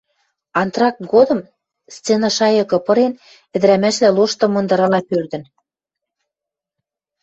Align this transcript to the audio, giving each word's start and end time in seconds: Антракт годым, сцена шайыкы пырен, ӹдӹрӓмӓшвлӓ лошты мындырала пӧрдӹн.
Антракт 0.61 1.01
годым, 1.13 1.39
сцена 1.95 2.29
шайыкы 2.37 2.77
пырен, 2.85 3.13
ӹдӹрӓмӓшвлӓ 3.55 4.09
лошты 4.17 4.45
мындырала 4.53 4.99
пӧрдӹн. 5.09 5.43